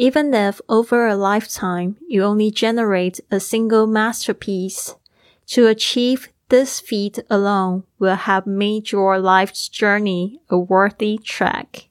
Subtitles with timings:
[0.00, 4.95] Even if over a lifetime you only generate a single masterpiece,
[5.47, 11.87] to achieve this feat alone will have made your life's journey a worthy trek.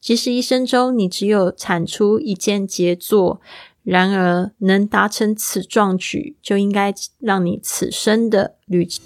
[0.00, 3.40] 即使一生中你只有产出一件杰作，
[3.82, 9.04] 然而能达成此壮举，就应该让你此生的旅程。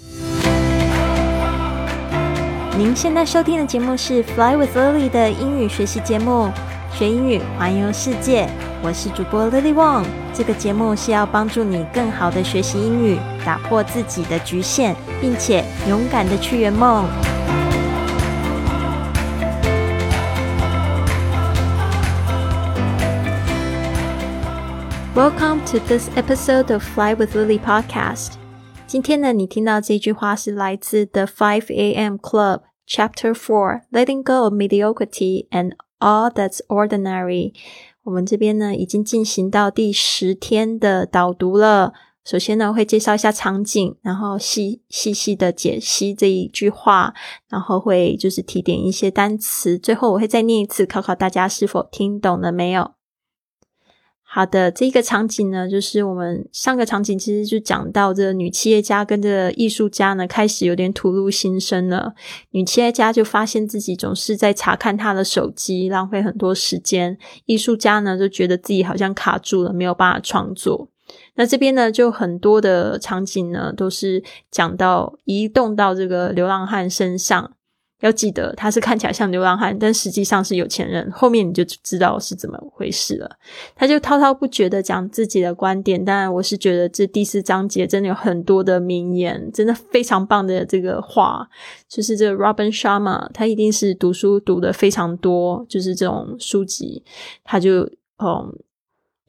[2.77, 6.49] 您现在收听的节目是《Fly with Lily》的英语学习节目，
[6.92, 8.48] 学英语环游世界。
[8.82, 10.04] 我是主播 Lily Wong。
[10.32, 17.06] 这个节目是要帮助你更好的学习英语，打破自己的局限，并且勇敢的去圆梦。
[25.14, 28.32] Welcome to this episode of Fly with Lily podcast.
[28.86, 32.16] 今天呢，你听到这句话是来自 The Five A.M.
[32.16, 37.53] Club Chapter Four: Letting Go of Mediocrity and All That's Ordinary。
[38.03, 41.93] 我们这边呢，已经进行到第十天的导读了。
[42.23, 47.13] 首先呢，会介绍一下场景，然后细细细的解析这一句话，
[47.49, 49.77] 然后会就是提点一些单词。
[49.77, 52.91] 最后我会再念一次，考考大家是否听懂了没有。
[54.33, 62.13] 好的，这个场景呢，就是我们上个场景其实就讲到这女企业家跟这艺术家呢，开始有点吐露心声了。
[62.51, 70.87] 女企业家就发现自己总是在查看她的手机，浪费很多时间；艺术家呢，就觉得自己好像卡住了，没有办法创作。
[71.35, 77.51] 那这边呢，就很多的场景呢，都是讲到移动到这个流浪汉身上。
[78.01, 81.09] 要记得，他是看起来像流浪汉，但实际上是有钱人。
[81.11, 83.37] 后面你就知道是怎么回事了。
[83.75, 86.03] 他就滔滔不绝的讲自己的观点。
[86.03, 91.47] 当然，我是觉得这第四章节真的有很多的名言，真的非常棒的这个话。
[91.87, 97.03] 就是这个 Robin Sharma，他一定是读书读的非常多，就是这种书籍，
[97.43, 98.53] 他就嗯。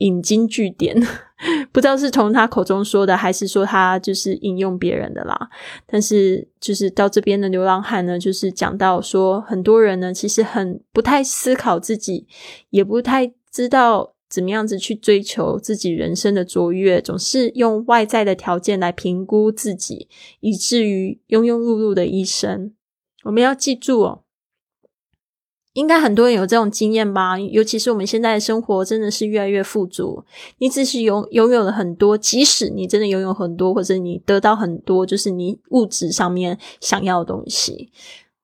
[0.02, 0.96] 引经据典，
[1.70, 5.48] 不知道是从他口中说的，还是说他就是引用别人的啦。
[5.86, 12.26] 但是，就是到这边的流浪汉呢，就是讲到说，很多人呢，其实很不太思考自己，
[12.70, 20.08] 也不太知道怎么样子去追求自己人生的卓越，总是用外在的条件来评估自己，
[20.40, 22.72] 以至于庸庸碌碌的一生。
[23.24, 24.21] 我们要记住哦。
[25.74, 30.22] 应该很多人有这种经验吧，尤其是我们现在的生活真的是越来越富足。
[30.58, 37.90] 你只是拥拥有了很多，即使你真的拥有很多，或者你得到很多，就是你物质上面想要的东西，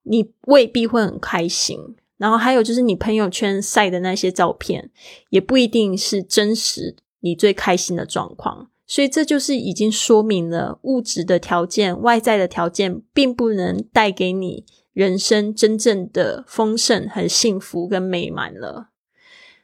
[0.03, 1.77] 你未必会很开心。
[2.17, 4.89] 然后还有就是你朋友圈晒的那些照片，
[5.29, 8.69] 也不一定是真实你最开心的状况。
[8.87, 14.65] 所以这就是已经说明了物质的条件、外在的条件，并不能带给你。
[14.99, 18.89] 人生真正的丰盛、很幸福跟美满了，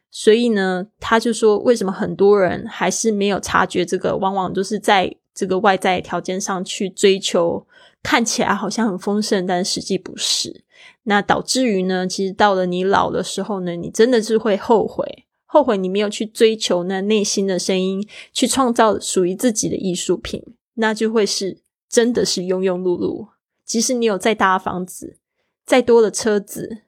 [0.09, 4.15] 所以呢，他就说，为什么很多人还是没有察觉这个？
[4.15, 7.67] 往往都是在这个外在条件上去追求，
[8.01, 10.63] 看起来好像很丰盛，但实际不是。
[11.03, 20.41] 那导致于呢，其实到了你老的时候呢，你真的是会后悔，后悔你没有去追求那内心的声音，去创造属于自己的艺术品，
[20.75, 21.57] 那就会是
[21.89, 23.27] 真的是庸庸碌碌。
[23.65, 25.17] 即使你有再大的房子。
[25.65, 26.83] 再多的车子，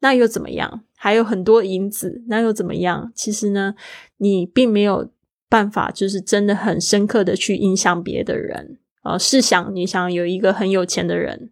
[0.00, 0.84] 那又怎么样？
[0.94, 3.12] 还有很多银子，那又怎么样？
[3.14, 3.74] 其实呢，
[4.18, 5.10] 你并没有
[5.48, 9.18] 办法，就是真的很深刻的去影响别的人啊。
[9.18, 11.50] 试想，你想有一个很有钱的人，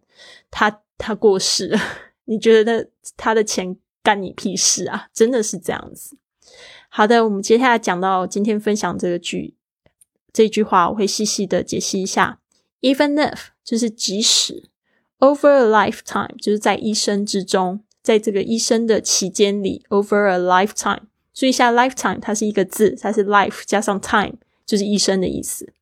[0.49, 1.79] 他他过世了，
[2.25, 5.09] 你觉得他的钱干你屁事啊？
[5.13, 6.17] 真的是这样子。
[6.89, 9.55] 好的，我们接下来讲到今天分享这个句
[10.31, 12.39] 这句话，我会细细的解析一下。
[12.81, 14.69] Even if 就是即使。
[15.18, 21.02] Over a lifetime，就是在一生之中，在这个一生的期间里，over a lifetime，
[21.34, 25.72] 注意一下，lifetime 它是一个字，它是 life 加上 time，就是一生的意思。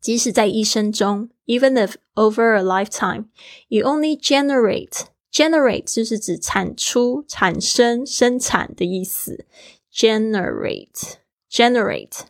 [0.00, 9.46] 即使在一生中，even if over a lifetime，you only generate，generate 就是指产出、产生、生产的意思。
[9.92, 12.20] generate，generate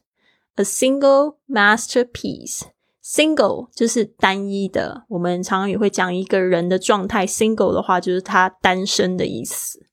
[0.54, 2.62] a single masterpiece。
[3.11, 7.27] Single 就是单一的，我们常常也会讲一个人的状态。
[7.27, 9.85] Single 的话，就是他单身的意思。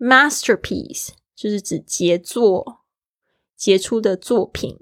[0.00, 2.80] Masterpiece 就是指杰作、
[3.56, 4.76] 杰出的作品。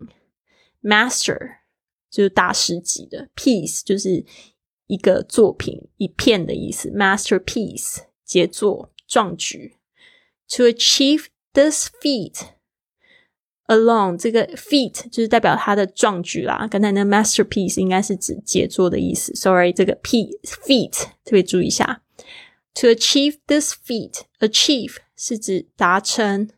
[0.83, 1.57] Master
[2.11, 4.25] 就是大师级的，piece 就是
[4.87, 6.89] 一个作品、一片的意思。
[6.89, 9.77] Masterpiece 杰作、壮举。
[10.57, 12.55] To achieve this feat。
[13.67, 16.69] Alone 这个 feat 就是代表他的壮举啦。
[16.71, 19.35] 刚才那 masterpiece 应该是指杰作的意思。
[19.35, 20.93] Sorry，这个 p feat
[21.25, 22.03] 特别注意一下。
[22.75, 26.51] To achieve this feat，achieve 是指达成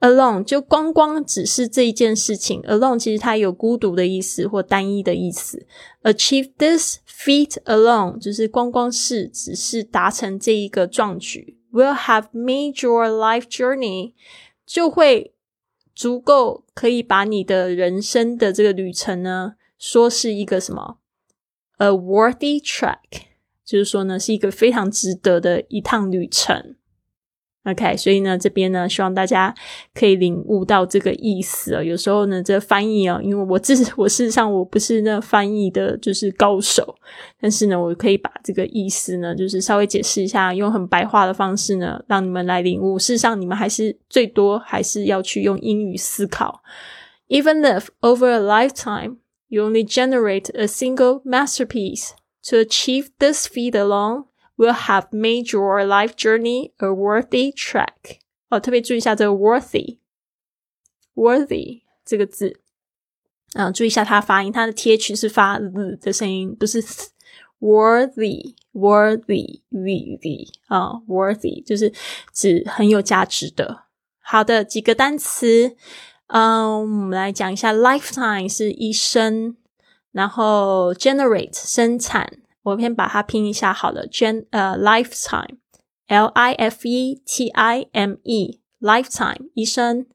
[0.00, 5.66] alone 就光光只是这一件事情，alone 其实它有孤独的意思或单一的意思。
[6.02, 14.12] Achieve this feat alone 就是光光是只是达成这一个壮举，will have made your life journey
[14.66, 15.32] 就会
[15.96, 20.98] 足够可以把你的人生的这个旅程呢，说是一个什么
[21.78, 22.98] ？A worthy track，
[23.64, 26.76] 就是说呢，是一个非常值得的一趟旅程。
[27.66, 29.52] OK，所以呢，这边呢，希望大家
[29.92, 31.82] 可以领悟到这个意思啊。
[31.82, 36.94] 有时候呢，这翻译啊，因为我自 我事实上我不是那翻译的，就是高手，
[37.40, 42.96] 但是呢，我可以把这个意思呢，就是稍微解释一下，用很白话的方式呢，让你们来领悟。
[42.96, 46.62] 事实上，你们还是最多还是要去用英语思考。
[47.28, 49.16] Even if over a lifetime
[49.48, 52.10] you only generate a single masterpiece
[52.48, 54.26] to achieve this feat alone.
[54.57, 58.19] Will have made your life journey a worthy track。
[58.49, 62.59] 哦，特别注意一下这个 worthy，worthy 这个字，
[63.53, 66.83] 啊，注意一下它发音，它的 th 是发 z 的声音，不是
[67.59, 71.91] worthy，worthy，worthy 啊，worthy 就是
[72.31, 73.85] 指很有价值的。
[74.19, 75.75] 好的，几个单词，
[76.27, 79.57] 嗯，我们来讲一下，lifetime 是一生，
[80.11, 82.37] 然后 generate 生产。
[82.66, 90.06] 我先把它拼一下好了，gen 呃 lifetime，l i f e t i m e，lifetime 一生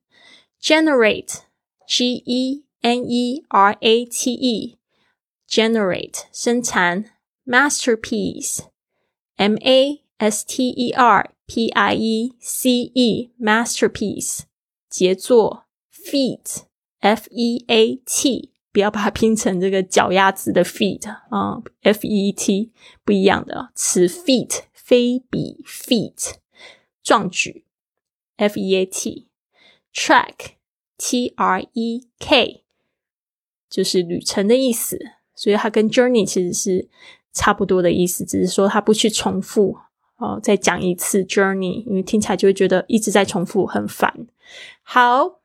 [0.61, 7.05] ，generate，g e n e r a t e，generate 生产
[7.45, 14.41] ，masterpiece，m a s t e r p i e c e，masterpiece
[14.89, 18.51] 杰作，feat，f e a t。
[18.71, 22.71] 不要把它拼成这个脚丫子的 feet 啊，f e e t
[23.03, 26.35] 不一样的词 feet 非比 feet
[27.03, 27.65] 壮举
[28.37, 29.27] f e a t
[29.93, 30.53] track
[30.97, 32.63] t r e k
[33.69, 34.99] 就是旅程的意思，
[35.35, 36.87] 所以它跟 journey 其实是
[37.33, 39.77] 差不多的意思，只是说它不去重复
[40.17, 44.27] 哦，再讲一次 journey，因为听起来就会觉得一直在重复很烦。
[44.81, 45.40] 好。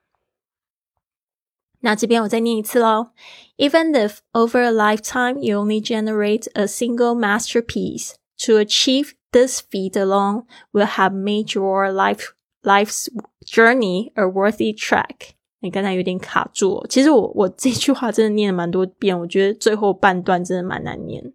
[1.86, 3.12] 那这边我再念一次喽。
[3.58, 10.44] Even if over a lifetime you only generate a single masterpiece, to achieve this feat alone
[10.72, 12.34] will have made your life
[12.64, 13.08] life's
[13.46, 15.32] journey a worthy track。
[15.60, 21.34] 你刚才有点卡住，其实我我这句话真的念了蛮多遍，我觉得最后半段真的蛮难念。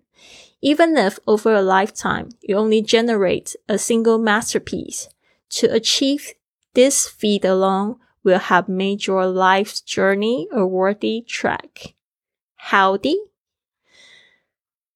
[0.61, 5.07] Even if over a lifetime you only generate a single masterpiece,
[5.49, 6.33] to achieve
[6.75, 11.94] this feat alone will have made your life's journey a worthy track.
[12.70, 13.16] Howdy。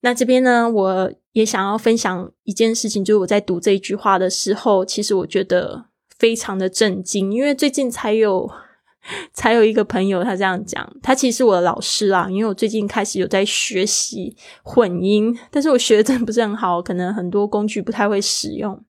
[0.01, 5.85] 那这边呢，我也想要分享一件事情，就是我在读这一句话的时候，其实我觉得
[6.19, 8.47] 非常的震惊，因为最近才有
[9.33, 18.79] 才有一个朋友他这样讲，他其实是我的老师啊，因为我最近开始有在学习混音，但是我学的真的不是很好，可能很多工具不太会使用。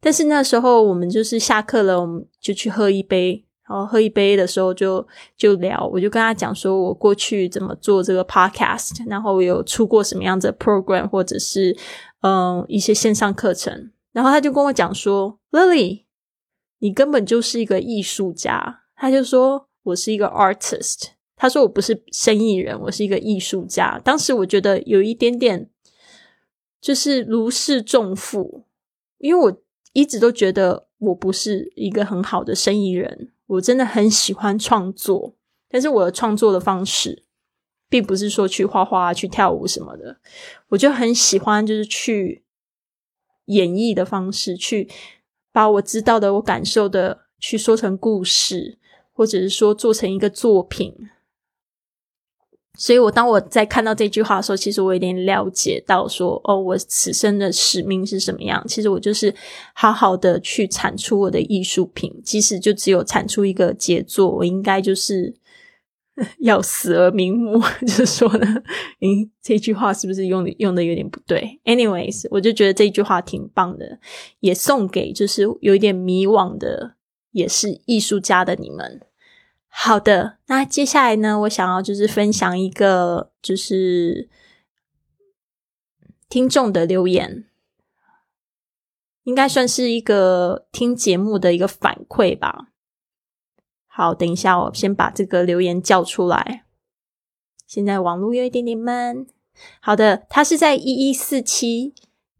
[0.00, 3.44] 但是那时候我们就是下课了，我们就去喝一杯。
[3.72, 11.74] 然后喝一杯的时候就就聊，我就跟他讲说我过去怎么做这个 podcast，然后有出过什么样子的 program，或者是
[12.20, 13.90] 嗯一些线上课程。
[14.12, 16.02] 然后他就跟我讲说，Lily，
[16.80, 18.82] 你根本就是一个艺术家。
[18.94, 23.98] 他就说我是一个 artist，他说我不是生意人，我是一个艺术家。
[24.04, 25.70] 当时我觉得有一点点
[26.78, 28.66] 就是如释重负，
[29.16, 29.56] 因为我
[29.94, 33.31] 一直都觉得我不是一个很好的生意人。
[33.46, 35.34] 我真的很喜欢创作，
[35.68, 37.24] 但是我的创作的方式，
[37.88, 40.18] 并不是说去画画、去跳舞什么的。
[40.68, 42.44] 我就很喜欢，就是去
[43.46, 44.88] 演绎的方式，去
[45.50, 48.78] 把我知道的、我感受的，去说成故事，
[49.12, 51.10] 或者是说做成一个作品。
[52.78, 58.64] 所以，我当我在看到这句话的时候，其实我有点了解到说，哦，我此生的使命是什么样？
[58.66, 59.34] 其实我就是
[59.74, 65.34] 好好的去产出我的艺术品，即使就只有产出一个杰作，我应该就是
[66.40, 67.60] 要死而瞑目。
[67.82, 68.62] 就是说呢，
[69.00, 73.98] 嗯，这句话是不是用用的有点不对？Anyways，我就觉得这句话挺棒的，
[74.40, 76.94] 也送给就是有一点迷惘的，
[77.32, 79.02] 也是艺术家的你们。
[79.74, 84.28] 好的，那接下来呢，我想要就是分享一个就是
[86.28, 87.46] 听众的留言，
[89.24, 92.68] 应该算是一个听节目的一个反馈吧。
[93.86, 96.64] 好，等一下，我先把这个留言叫出来。
[97.66, 99.26] 现在网络有一点点慢。
[99.80, 101.94] 好的，他是在一一四七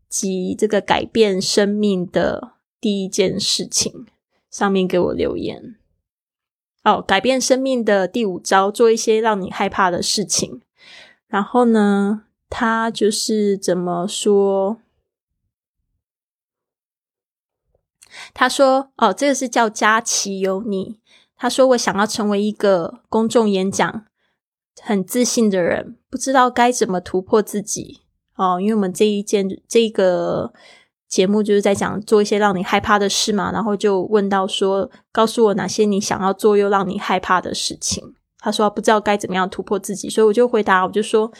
[0.08, 4.06] 集这个改变生命的第一件事情
[4.50, 5.76] 上面给我留言。
[6.84, 10.60] 哦，改变生命的第五招，做一些让你害怕的事情。
[11.28, 14.78] 然后呢，他就是怎么说？
[18.34, 20.98] 他说：“哦，这个是叫佳琪有你。”
[21.36, 24.06] 他说：“我想要成为一个公众演讲
[24.82, 28.00] 很自信的人，不知道该怎么突破自己。”
[28.36, 30.52] 哦，因为我们这一件这个。
[31.12, 38.02] 节目就是在讲做一些让你害怕的事嘛，然后就问到说，告诉我哪些你想要做又让你害怕的事情。
[38.38, 41.30] 他说不知道该怎么样突破自己，所以我就回答，我就说，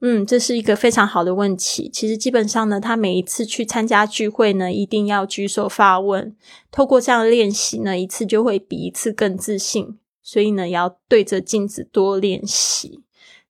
[0.00, 1.90] 嗯，这是一个非常好的问题。
[1.92, 6.36] 其实基本上呢，他每一次去参加聚会呢，一定要举手发问，
[6.70, 9.98] 透过这样练习呢，一次就会比一次更自信。
[10.22, 13.02] 所以呢，要对着镜子多练习。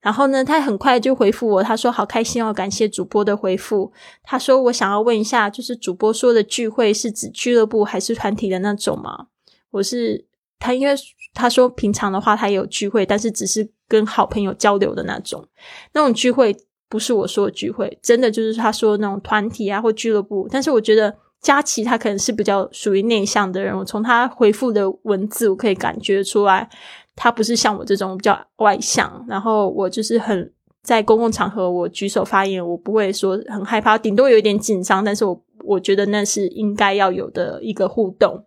[0.06, 9.26] 然后呢，他很快就回复我，他说：“好开心哦，感谢主播的回复。”他说：“我想要问一下，就是主播说的聚会是指俱乐部还是团体的那种吗？”
[9.72, 10.24] 我是
[10.60, 10.94] 他，因为
[11.34, 15.44] 他说平常的话他有聚会，但是只是跟好朋友交流的那种。
[15.92, 16.56] 那种聚会
[16.88, 20.46] 不是我说的聚会，真的就是他说那种团体啊或俱乐部。
[20.48, 26.70] 但是我觉得佳琪他可能是比较属于内向的人，我从他回复的文字我可以感觉出来。
[27.16, 38.44] 他不是像我这种比较外向，然后我就是很在公共场合我举手发言，我不会说很害怕，顶多有一点紧张，但是我我觉得那是应该要有的一个互动。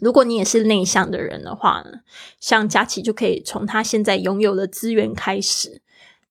[0.00, 2.00] 如果你也是内向的人的话呢，
[2.40, 5.82] 像佳琪就可以从他现在拥有的资源开始，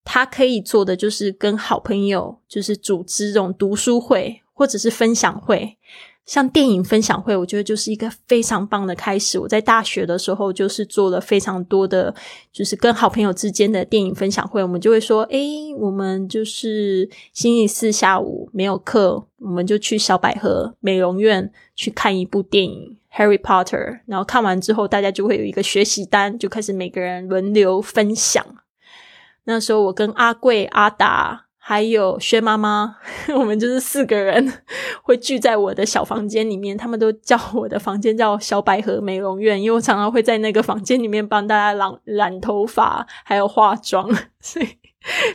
[0.04, 5.78] 他可以做的就是跟好朋友就是组织这种读书会或者是分享会。
[6.26, 9.40] 像电影分享会，我觉得就是一个非常棒的开始。
[9.40, 12.14] 我在大学的时候，就是做了非常多的，
[12.52, 14.62] 就是跟好朋友之间的电影分享会。
[14.62, 15.40] 我们就会说，哎，
[15.78, 23.94] 我们就是星期四下午没有课，我们就去小百合美容院去看一部电影《Harry Potter》。
[24.06, 28.46] 然后看完之后，大家就会有一个学习单，就开始每个人轮流分享。
[29.46, 31.46] 那时候，我跟阿贵、阿达。
[31.70, 32.96] 还有薛妈妈，
[33.38, 34.52] 我们就是四个人
[35.04, 44.10] 会聚在我的小房间里面，他们都叫我的房间叫小百合美容院，因为我常常会在那个房间里面帮大家染染头发，还有化妆，
[44.42, 44.68] 所以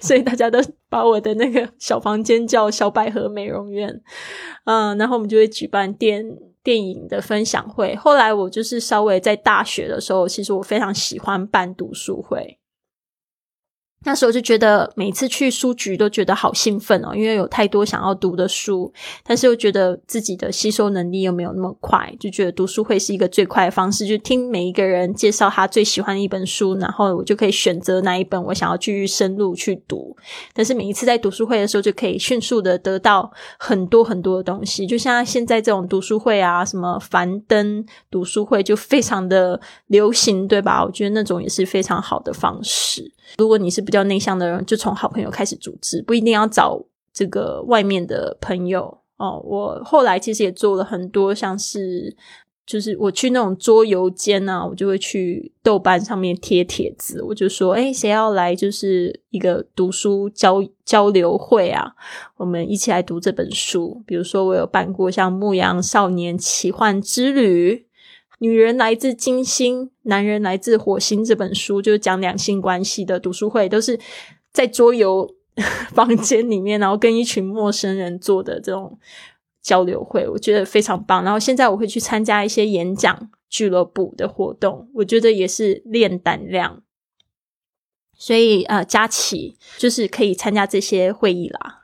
[0.00, 4.02] 所以大家都把我的那个小房间叫小百合美容院。
[4.64, 6.26] 嗯，然后我们就会举办电
[6.64, 7.94] 电影的分享会。
[7.94, 12.58] 后来我就是稍微在大学的时候，其实我非常喜欢办读书会。
[14.04, 18.92] 那时候就觉得每次去书局都觉得好兴奋哦，因为有太多想要读的书，
[19.24, 30.14] 但是又觉得自己的吸收能力又没有那么快，就觉得读书会是一个最快的方式，就听每一个人介绍他最喜欢的一本书，然后我就可以选择哪一本我想要继续深入去读。
[30.52, 40.84] 但是每一次在读书会的时候，就可以迅速的得到很多很多的东西，就像现在这种读书会啊，什么樊登读书会就非常的流行，对吧？
[40.84, 43.13] 我觉得那种也是非常好的方式。
[43.38, 49.40] 如果你是比较内向的人，就从好朋友开始组织，不一定要找这个外面的朋友哦。
[49.44, 52.14] 我后来其实也做了很多，像是
[52.66, 61.92] 就是我去那种桌游间啊，我就会去豆瓣上面贴帖子，我就说，哎，谁要来就是一个读书交交流会啊？
[62.36, 64.02] 我们一起来读这本书。
[64.06, 67.74] 比如说，我有办过像《牧羊少年奇幻之旅》。
[68.46, 71.24] 女人来自金星，男人来自火星。
[71.24, 73.98] 这本书就是讲两性关系的读书会，都是
[74.52, 75.34] 在桌游
[75.94, 78.98] 房间里面，然后跟一群陌生人做的这种
[79.62, 81.24] 交流会，我觉得非常棒。
[81.24, 86.82] 然后现在我会去参加一些演讲俱乐部的活动，我觉得也是练胆量。
[88.16, 91.83] 所以呃，佳琪就是可以参加这些会议啦。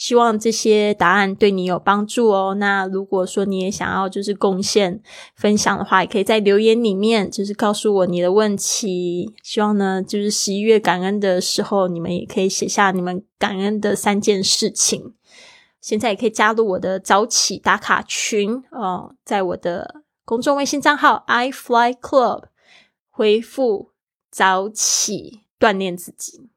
[0.00, 2.54] 希望这些答案对你有帮助哦。
[2.54, 5.02] 那如果说你也想要就是贡献
[5.34, 9.34] 分享的话，也可以在留言里面就是告诉我你的问题。
[9.42, 15.14] 希望呢，就是十一月感恩的时候，你们也可以写下你们感恩的三件事情。
[15.80, 22.44] 现在也可以加入我的早起打卡群哦，在我的公众微信账号 i fly club
[23.10, 23.90] 回复
[24.30, 26.50] 早起锻炼自己，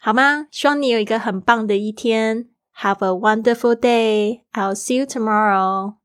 [0.00, 0.48] 好吗？
[0.50, 2.48] 希望你有一个很棒的一天。
[2.76, 4.44] Have a wonderful day.
[4.54, 5.98] I'll see you tomorrow.